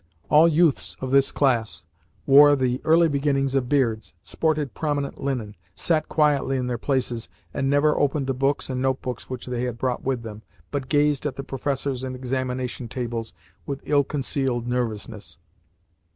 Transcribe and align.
All 0.29 0.47
youths 0.47 0.97
of 0.99 1.11
this 1.11 1.31
class 1.31 1.83
wore 2.25 2.55
the 2.55 2.81
early 2.83 3.07
beginnings 3.07 3.53
of 3.53 3.69
beards, 3.69 4.15
sported 4.23 4.73
prominent 4.73 5.21
linen, 5.23 5.55
sat 5.75 6.09
quietly 6.09 6.57
in 6.57 6.65
their 6.65 6.79
places, 6.79 7.29
and 7.53 7.69
never 7.69 7.95
opened 7.95 8.25
the 8.25 8.33
books 8.33 8.67
and 8.67 8.81
notebooks 8.81 9.29
which 9.29 9.45
they 9.45 9.65
had 9.65 9.77
brought 9.77 10.03
with 10.03 10.23
them, 10.23 10.41
but 10.71 10.89
gazed 10.89 11.27
at 11.27 11.35
the 11.35 11.43
professors 11.43 12.03
and 12.03 12.15
examination 12.15 12.87
tables 12.87 13.35
with 13.67 13.79
ill 13.85 14.03
concealed 14.03 14.67
nervousness. 14.67 15.37